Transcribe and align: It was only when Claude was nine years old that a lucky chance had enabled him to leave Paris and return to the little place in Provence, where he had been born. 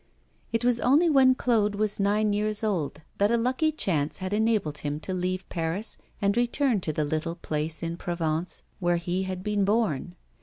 It 0.51 0.65
was 0.65 0.79
only 0.79 1.11
when 1.11 1.35
Claude 1.35 1.75
was 1.75 1.99
nine 1.99 2.33
years 2.33 2.63
old 2.63 3.03
that 3.19 3.29
a 3.29 3.37
lucky 3.37 3.71
chance 3.71 4.17
had 4.17 4.33
enabled 4.33 4.79
him 4.79 4.99
to 5.01 5.13
leave 5.13 5.47
Paris 5.47 5.95
and 6.19 6.35
return 6.35 6.81
to 6.81 6.91
the 6.91 7.05
little 7.05 7.35
place 7.35 7.83
in 7.83 7.97
Provence, 7.97 8.63
where 8.79 8.97
he 8.97 9.25
had 9.25 9.43
been 9.43 9.63
born. 9.63 10.15